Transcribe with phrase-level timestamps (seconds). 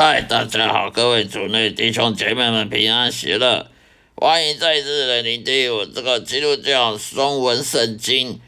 [0.00, 3.66] 嗨，大家好，各位主内弟兄姐妹们平安喜乐，
[4.14, 8.38] 欢迎再次来聆听我这个基督教中文圣经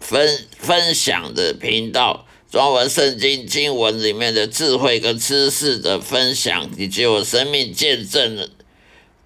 [0.00, 8.50] 分分享的频道，中文圣经经文里面的智慧跟知识的分享，以及我生命见证的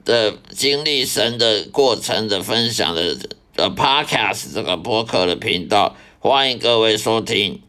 [0.04, 3.16] 的经历神的过程的分享的
[3.56, 7.62] 的 Podcast 这个播客的频道，欢迎各位收听。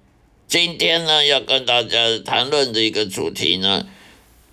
[0.47, 3.87] 今天呢，要跟大家谈论的一个主题呢，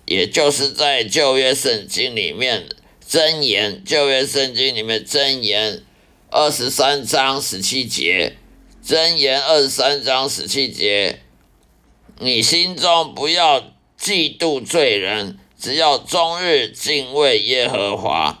[0.05, 2.67] 也就是在旧约圣经里面
[3.07, 5.83] 箴言，旧约圣经里面箴言
[6.31, 8.35] 二十三章十七节，
[8.83, 11.19] 箴言二十三章十七节，
[12.19, 13.61] 你心中不要
[13.99, 18.39] 嫉妒罪人，只要终日敬畏耶和华。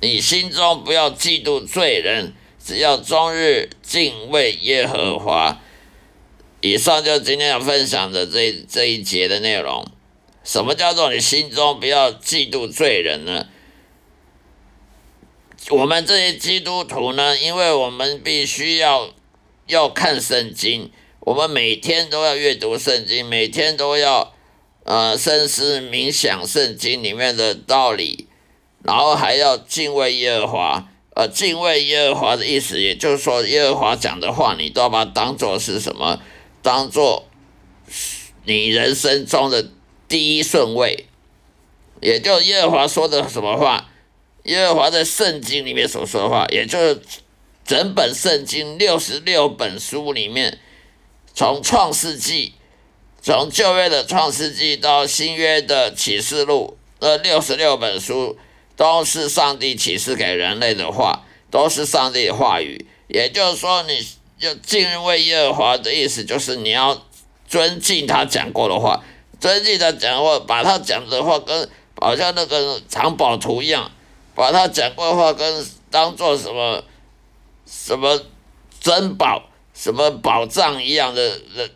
[0.00, 5.60] 你心中不要嫉妒罪人，只要终日敬畏耶和华。
[6.64, 9.86] 以上就是今天要分享的这这一节的内容。
[10.42, 13.48] 什么叫做你心中不要嫉妒罪人呢？
[15.68, 19.10] 我们这些基督徒呢，因为我们必须要
[19.66, 20.90] 要看圣经，
[21.20, 24.32] 我们每天都要阅读圣经，每天都要
[24.84, 28.26] 呃深思冥想圣经里面的道理，
[28.82, 30.88] 然后还要敬畏耶和华。
[31.14, 36.20] 呃，敬畏耶和华的意思，也就是说，耶和华讲的话，你都要把它当做是什么？
[36.64, 37.26] 当做
[38.44, 39.68] 你人生中的
[40.08, 41.06] 第一顺位，
[42.00, 43.90] 也就耶和华说的什么话，
[44.44, 47.02] 耶和华在圣经里面所说的话，也就是
[47.66, 50.58] 整本圣经六十六本书里面，
[51.34, 52.54] 从创世纪，
[53.20, 58.38] 从旧约的创世纪到新约的启示录，那六十六本书
[58.74, 64.02] 都是上帝启示给人类的话，都是上帝的话语，也就是说你。
[64.44, 67.02] 就敬畏耶和华的意思，就是你要
[67.48, 69.02] 尊敬他讲过的话，
[69.40, 71.66] 尊敬他讲话，把他讲的话跟
[71.98, 73.90] 好像那个藏宝图一样，
[74.34, 76.84] 把他讲过的话跟当做什么
[77.64, 78.20] 什么
[78.80, 81.70] 珍宝、什么宝藏一样的的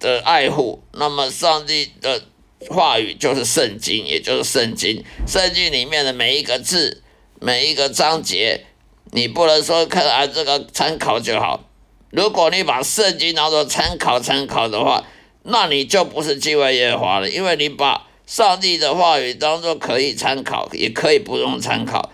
[0.00, 0.82] 的爱护。
[0.94, 2.20] 那么上帝的
[2.68, 5.04] 话语就是圣经，也就是圣经。
[5.24, 7.00] 圣经里面的每一个字、
[7.38, 8.66] 每一个章节，
[9.12, 11.62] 你不能说看啊这个参考就好。
[12.10, 15.04] 如果你把圣经当做参考参考的话，
[15.42, 22.10] 那你就不是敬畏耶和华了，因为你把上帝的话语当做可以参考，也可以不用参考，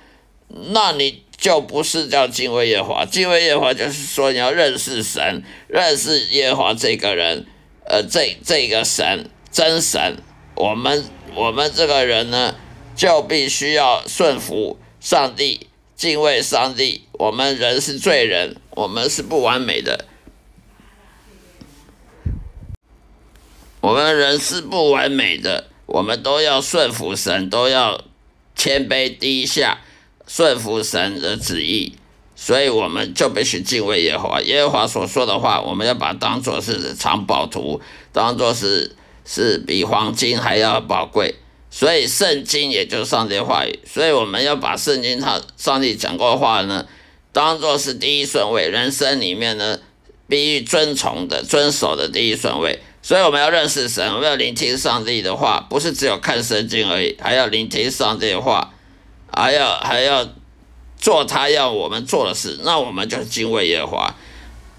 [0.48, 3.04] 那你就不是叫敬畏耶和华。
[3.04, 7.46] 敬畏耶和华就是说你要认识神，认识耶和华这个人，
[7.86, 10.16] 呃，这这个神真神，
[10.54, 11.04] 我们
[11.34, 12.54] 我们这个人呢，
[12.94, 15.68] 就必须要顺服上帝。
[16.04, 20.04] 敬畏上帝，我们人是罪人，我们是不完美的，
[23.80, 28.02] 我们人是不完美的，我们都要顺服神，都要
[28.54, 29.80] 谦卑低下，
[30.26, 31.94] 顺服神的旨意，
[32.36, 34.42] 所以我们就必须敬畏耶和华。
[34.42, 37.80] 耶和华所说的话，我们要把它当做是藏宝图，
[38.12, 38.94] 当做是
[39.24, 41.36] 是比黄金还要宝贵。
[41.76, 46.86] 所以圣经也就是上帝话语，所以我们要把圣经他上帝讲过的话呢，
[47.32, 49.80] 当做是第一顺位，人生里面呢
[50.28, 52.78] 必须遵从的、遵守的第一顺位。
[53.02, 58.72] 所以我们要认识神，我们要聆听上帝的话，不是只有看圣经而已，还要聆听上帝的话，
[59.32, 60.28] 还要还要
[60.96, 62.60] 做他要我们做的事。
[62.62, 64.14] 那我们就是敬畏耶和华。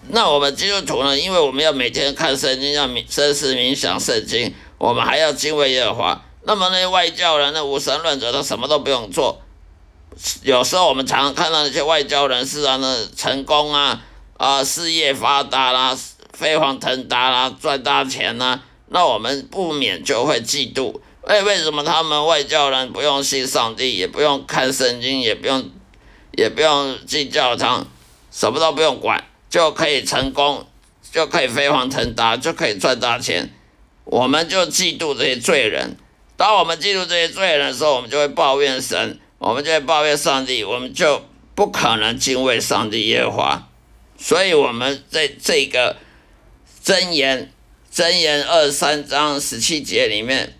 [0.07, 1.19] 那我们基督徒呢？
[1.19, 6.21] 因为我们要每天看圣经，要冥深思冥想圣经，我们还要敬畏耶和华。
[6.47, 9.41] 那么那些外教人、那无神论者，他什么都不用做。
[10.43, 14.01] 有时候我们常看到那些外交人士啊，那成功啊，
[14.37, 15.97] 啊事业发达啦，
[16.31, 21.01] 飞黄腾达啦，赚大钱呐，那我们不免就会嫉妒。
[21.23, 25.69] 为，为什么他们外教人不用信上帝，也不用看圣经，也不用，
[26.37, 27.87] 也不用进教堂，
[28.31, 30.67] 什么都不用管，就可以成功，
[31.11, 33.51] 就可以飞黄腾达，就可以赚大钱？
[34.03, 35.97] 我们就嫉妒这些罪人。
[36.37, 41.23] 当我们记住这些罪人的时候，我们就会抱怨神，我们就会抱怨上帝，我们就
[41.55, 43.69] 不可能敬畏上帝耶和华。
[44.17, 45.95] 所以，我们在这个
[46.83, 47.51] 箴言
[47.93, 50.57] 箴言二三章十七节里面，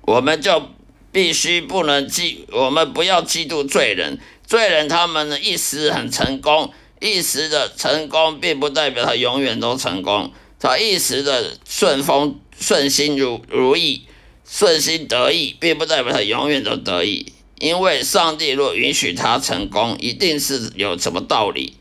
[0.00, 0.70] 我们就
[1.10, 4.18] 必须不能嫉，我们不要嫉妒罪人。
[4.46, 12.38] 罪人他们呢一时很成功，一时的成功并不代表他永远都成功，他一时的顺风。
[12.62, 14.06] 顺心如如意，
[14.48, 17.34] 顺心得意，并不代表他永远都得意。
[17.58, 21.76] 因为上帝若允许他成功，一定是有什么道理。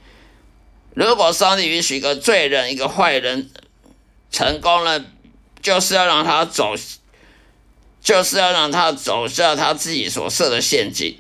[0.94, 3.50] 如果上帝允许一个罪人、一个坏人
[4.30, 5.06] 成功了，
[5.62, 6.76] 就是要让他走，
[8.02, 11.18] 就是要让他走下他自己所设的陷阱，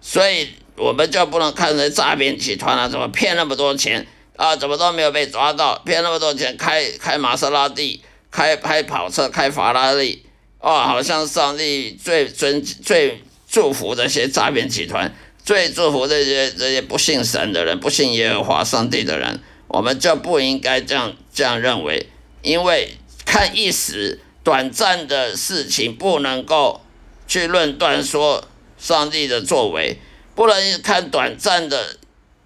[0.00, 4.06] 所以我们就不能看着诈骗集团啊，怎么骗那么多钱
[4.36, 8.02] 啊，怎么都没有被抓到，骗那么多钱，开开玛莎拉蒂，
[8.32, 10.26] 开开跑车，开法拉利，
[10.58, 15.14] 哦，好像上帝最尊最祝福这些诈骗集团，
[15.44, 19.38] 最祝福这些这些不信神的人，不信耶和华上帝的人，
[19.68, 22.08] 我们就不应该这样这样认为，
[22.42, 22.96] 因为。
[23.24, 26.82] 看一时短暂的事情，不能够
[27.26, 28.46] 去论断说
[28.76, 29.96] 上帝的作为，
[30.34, 31.96] 不能看短暂的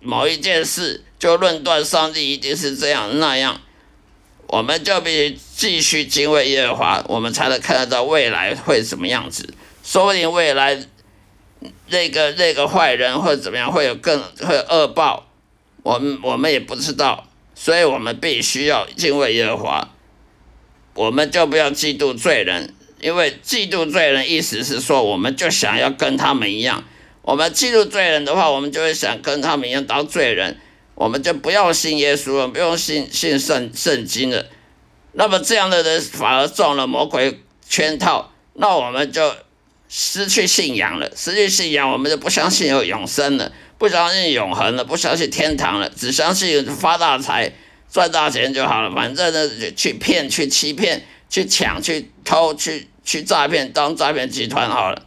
[0.00, 3.61] 某一件事就论断上帝一定是这样那样。
[4.49, 9.55] 我们就必须继续敬畏耶和华，我们才能看得到未来会什么样子。
[9.83, 10.79] 说不定未来
[11.89, 15.27] 那个那个坏人或者怎么样会有更会有恶报，
[15.83, 19.89] 我们我们也不知道，所以我们必须要敬畏耶和华。
[20.95, 26.85] 我们就不要嫉妒罪人，因为嫉妒罪人意思是说，我们就想要跟他们一样。
[27.23, 30.59] 我们嫉妒罪人的话，我们就会想跟他们一样当罪人，
[30.97, 34.47] 我们就不要信耶稣了，不用信信圣圣经了。
[35.13, 39.33] 那么这样的人反而中了魔鬼圈套，那我们就
[39.89, 41.13] 失去信仰了。
[41.15, 47.53] 失去信仰，我们就不相信有永生了，不相信永恒了，不相信天堂了，只相信发大财。
[47.89, 55.07] 赚大钱就好了，反正呢，去骗、去欺骗、去抢、去偷、去去诈骗，当诈骗集团好了。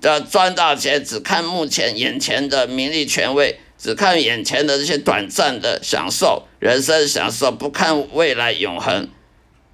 [0.00, 9.10] 的赚大钱，只看目前眼前的名利权位，只看眼前的这些短暂的享受、人生享受，不看未来永恒，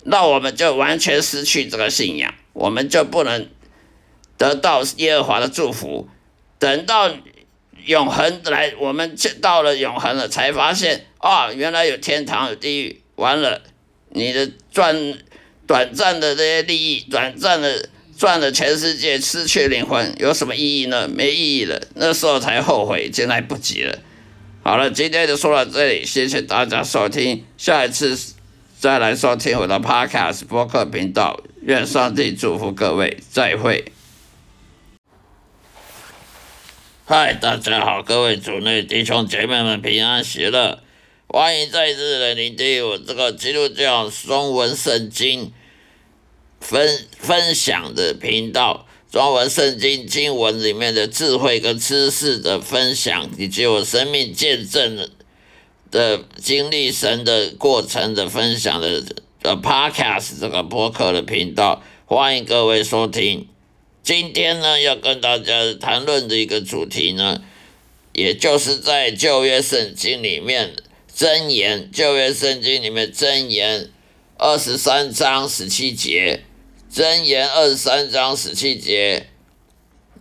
[0.02, 3.48] 那我们就完全失去这个信仰，我们就不能
[4.36, 6.08] 得到耶和华的祝福。
[6.58, 7.12] 等到。
[7.86, 13.00] 永恒来，我们到了永恒了，才发现啊，原来有天堂有地狱。
[13.14, 13.62] 完了，
[14.10, 15.14] 你的赚
[15.66, 17.88] 短暂的这些利益，短暂的
[18.20, 21.08] 赚了全世界，失去灵魂，有什么意义呢？
[21.08, 21.80] 没意义了。
[21.94, 23.98] 那时候才后悔，已经来不及了。
[24.62, 28.34] 好了，今天就说到这里，谢谢大家收听，下一次
[28.78, 31.42] 再来收听我的 Podcast 播客频道。
[31.62, 33.90] 愿上帝祝福各位，再会。
[37.06, 40.80] 嗨，大家好，各位主内弟兄姐妹们平安喜乐，
[41.26, 45.54] 欢迎再次来聆听我这个基督教中文圣经
[46.60, 55.08] 分分享的频道，中文圣经经文里面的智慧跟知识的分享，以及我生命见证
[55.90, 59.02] 的经历神的过程的分享的
[59.42, 63.48] 的 Podcast 这个播客的频道，欢迎各位收听。
[64.02, 67.42] 今天呢，要跟大家谈论的一个主题呢，
[68.12, 70.74] 也就是在旧约圣经里面
[71.14, 73.90] 箴言，旧约圣经里面箴言
[74.38, 76.42] 二十三章十七节，
[76.92, 79.28] 箴言二十三章十七节，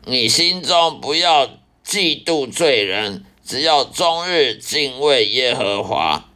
[0.05, 1.47] 你心中不要
[1.83, 6.29] 嫉妒罪人，只要终日敬畏耶和华。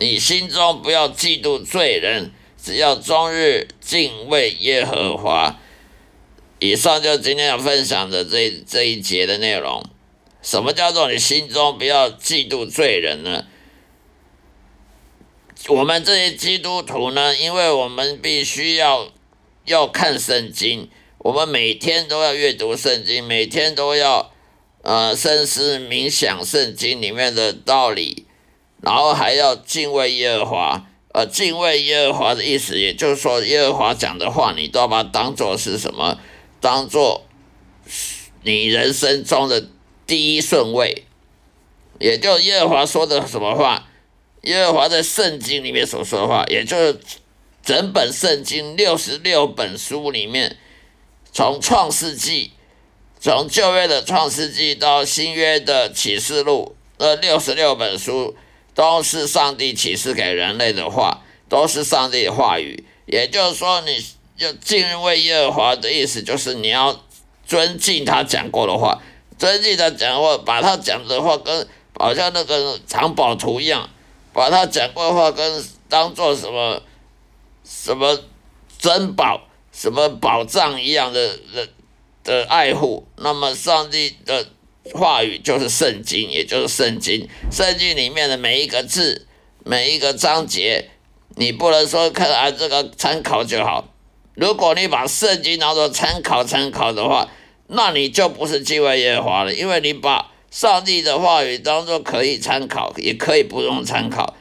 [0.00, 5.56] 你心中不要嫉妒罪人，只要终日敬畏耶和华。
[6.58, 9.84] 以上就是今天要分享的这这一节的内容。
[10.42, 13.46] 什么叫做你心中不要嫉妒罪人呢？
[15.68, 19.08] 我们这些基督徒呢，因为我们必须要
[19.64, 20.88] 要看圣经，
[21.18, 24.32] 我们每天都要阅读圣经，每天都要
[24.82, 28.26] 呃深思冥想圣经里面的道理，
[28.80, 30.86] 然后还要敬畏耶和华。
[31.14, 36.18] 呃，敬畏耶和华的意思，也就是说，耶和华讲的话，你都要把它当做是什么？
[36.58, 37.26] 当做
[38.42, 39.68] 你人生中的
[40.06, 41.04] 第一顺位，
[42.00, 43.90] 也就耶和华说的什么话，
[44.42, 47.00] 耶和华在圣经里面所说的话，也就是
[47.64, 50.56] 整本圣经六十六本书里面，
[51.32, 52.52] 从创世纪，
[53.18, 58.36] 从旧约的创世纪到新约的启示录，这六十六本书
[58.74, 64.04] 都是上帝启示给人类的话，都是上帝的话语，也就是说你。
[64.38, 67.04] 要敬畏耶和华的意思，就是你要
[67.46, 69.00] 尊敬他讲过的话，
[69.38, 73.88] 尊敬他讲话，把他讲的话跟好像那个藏宝图一样，
[74.32, 76.82] 把他讲过的话跟当做什么
[77.64, 78.18] 什么
[78.78, 81.68] 珍宝、什么宝藏一样的的
[82.24, 83.06] 的爱护。
[83.16, 84.46] 那么上帝的
[84.94, 87.28] 话语就是圣经，也就是圣经。
[87.50, 89.26] 圣经里面的每一个字、
[89.64, 90.90] 每一个章节，
[91.36, 93.88] 你不能说看啊这个参考就好。
[94.34, 97.28] 如果你把圣经当做参考参考的话，
[97.68, 104.36] 那你就不是敬畏耶和华了，因为你把上帝的话语当做可以参考，也可以不用参考，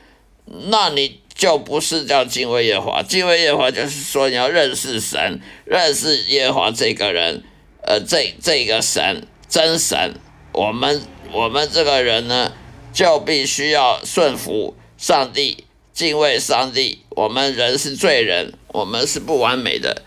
[0.65, 3.01] 那你就不是叫敬畏耶华。
[3.01, 7.43] 敬畏耶华就是说你要认识神，认识耶华这个人，
[7.83, 10.15] 呃，这这个神真神。
[10.51, 11.01] 我们
[11.31, 12.51] 我们这个人呢，
[12.91, 15.63] 就必须要顺服上帝，
[15.93, 16.99] 敬畏上帝。
[17.11, 20.01] 我们人是罪人，我们是不完美的。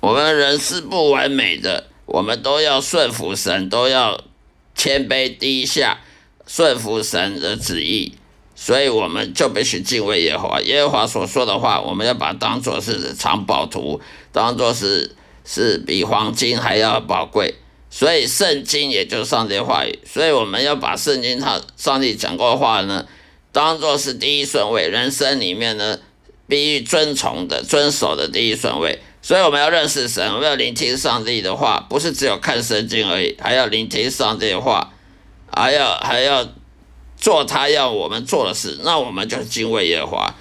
[0.00, 4.22] 我们人是不完美的，我们都要顺服神，都要
[4.74, 6.00] 谦卑低下，
[6.46, 8.14] 顺服神的旨意。
[8.54, 10.60] 所以我们就必须敬畏耶和华。
[10.60, 14.02] 耶和华所说的话，我们要把它当做是藏宝图，
[14.32, 17.54] 当做是是比黄金还要宝贵。
[17.88, 23.06] 所以圣经也就是上帝话语，所以我们要把圣经他上帝讲过的话呢，
[23.50, 25.98] 当做是第一顺位，人生里面呢
[26.46, 28.98] 必须遵从的、遵守的第一顺位。
[29.30, 34.92] 所以我们要认识神，我们要聆听上帝的话，不是只有看圣经而已，还要聆听上帝的话，
[35.52, 36.44] 还要还要
[37.16, 38.80] 做他要我们做的事。
[38.82, 40.34] 那我们就敬畏耶和华。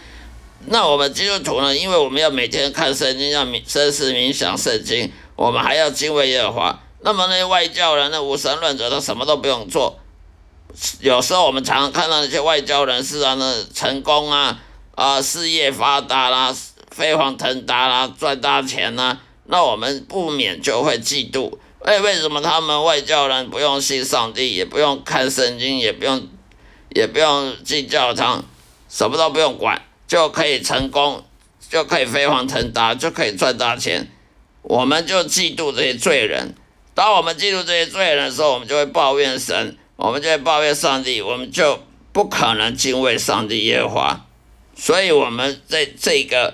[0.65, 1.77] 那我们基督徒呢？
[1.77, 6.81] 因为我们要每天看圣经，要冥深思冥想圣经，我们还要敬畏耶和华。
[7.01, 9.99] 那么那些外教人、那无神论者，他什么都不用做。
[10.99, 14.59] 有时候我们常常看到那些外教人士啊，那成功啊
[14.95, 16.55] 啊，事业发达啦。
[16.91, 21.57] 飞黄腾达啦，赚大钱啦，那我们不免就会嫉妒。
[21.79, 26.27] 为，为什么他们外教人不用信上帝，也不用看圣经，也不用，
[26.89, 28.43] 也不用进教堂，
[28.89, 31.23] 什么都不用管，就可以成功，
[31.69, 34.11] 就可以飞黄腾达，就可以赚大钱？
[34.61, 36.53] 我们就嫉妒这些罪人。
[36.93, 41.79] 当我们嫉妒这些罪人的时候，我们就会抱怨神，我们就会抱怨上帝，我们就
[42.11, 44.25] 不可能敬畏上帝耶和华。
[44.75, 46.53] 所以，我们在这个。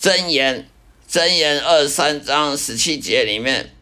[0.00, 0.68] 箴言，
[1.10, 3.74] 箴言二三章十七节里面，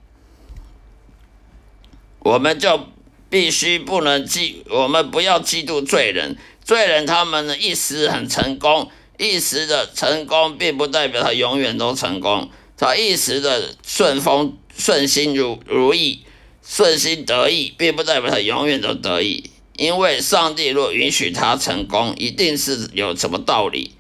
[2.21, 2.89] 我们就
[3.29, 6.39] 必须不能嫉，我们不要嫉妒罪人。
[6.65, 12.51] 罪人他们呢一时很成功，一时的成功并不代表他永远都成功。
[12.79, 16.25] 他一时的顺风顺心如如意，
[16.67, 19.51] 顺心得意，并不代表他永远都得意。
[19.77, 23.93] 因为上帝若允许他成功，一定是有什么道理。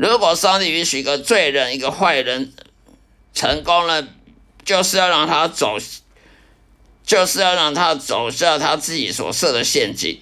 [0.00, 2.54] 如果上帝允许一个罪人、一个坏人
[3.34, 4.02] 成功了，
[4.64, 5.76] 就是要让他走，
[7.04, 10.18] 就是要让他走下他自己所设的陷阱。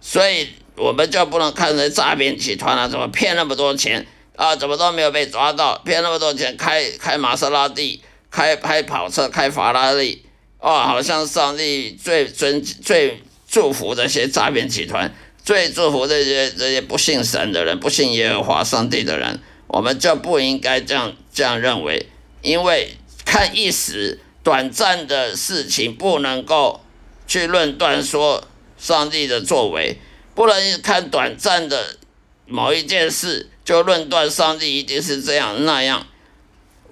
[0.00, 4.06] 所以，我们就不能看着诈骗集团啊，怎么骗那么多钱
[4.36, 10.24] 啊，怎么都没有被抓到，骗那么多钱，开开玛莎拉蒂，开开跑车，开法拉利，
[10.60, 15.12] 哦，好像上帝最尊最祝福这些诈骗集团。
[15.48, 22.06] 最祝福这些这些不信神的人，不信耶和华上帝的人，我们就不应该这样这样认为，
[22.42, 26.82] 因为看一时短暂的事情，不能够
[27.26, 29.98] 去论断说上帝的作为，
[30.34, 31.96] 不能看短暂的
[32.44, 36.06] 某一件事就论断上帝一定是这样那样，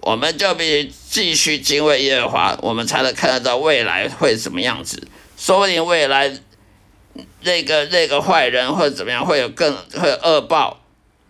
[0.00, 6.38] 我们就必须继续敬畏耶和华，我们才能看得到未来会什么样子，说不定未来。
[7.46, 10.82] 那个那个坏人或者怎么样会有更会恶报，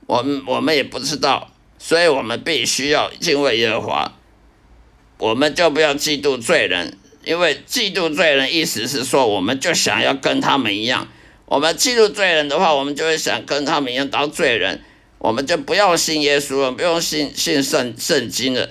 [0.06, 4.12] 我们我们也不知道，所以我们必须要敬畏耶和华，
[5.18, 11.06] 我们就不要嫉妒罪人，因为嫉妒罪人意思是说，我们就想要跟他们一样，
[11.44, 14.82] 我们嫉妒罪人的话，我们就会想跟他们一样当罪人，
[15.18, 18.70] 我们就不要信耶稣了，不用信信圣圣经了，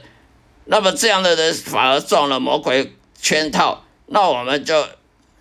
[0.66, 4.84] 那么这样的人反而中了魔鬼圈套，那我们就。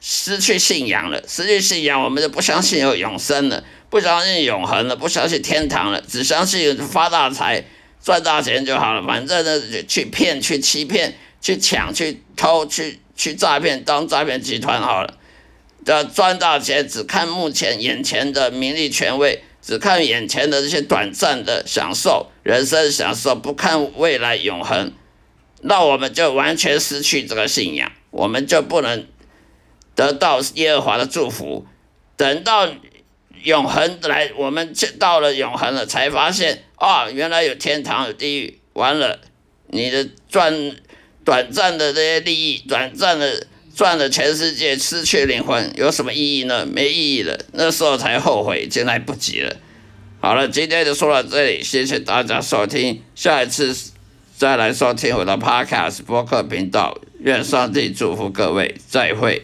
[0.07, 7.65] 失去信仰了，失去信仰，我们就不相信有永生了，不相信永恒了，不相信天堂了，只相信发大财、
[8.03, 9.03] 赚大钱就好了。
[9.07, 15.15] 反正呢，去骗、去欺骗、去抢、去偷、去去诈骗，当诈骗集团好了。
[15.87, 24.93] 要赚大钱，只看目前眼前的名利权位，只看眼前的这些短暂的享受、人生享受，不看未来永恒，
[25.63, 29.07] 那我们就完全失去这个信仰，我们就不能。
[29.95, 31.67] 得到耶和华的祝福，
[32.17, 32.69] 等到
[33.43, 38.59] 永恒来，我们到了永恒了，才发现啊，原来有天堂有地狱。
[38.73, 39.21] 完了，
[39.69, 40.53] 你的赚
[41.25, 46.67] 短暂的这些利益，短暂的赚了全世界，失去灵魂，有什么意义呢？
[46.67, 47.39] 没意义了。
[47.53, 49.57] 那时候才后悔，已经来不及了。
[50.21, 53.77] 好了，今天就说到这里，谢谢大家收听，下一次
[54.37, 56.99] 再来收听我的 Podcast 播客频道。
[57.21, 59.43] 愿上帝祝福各位，再会。